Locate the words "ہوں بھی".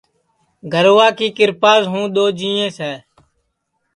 1.91-2.13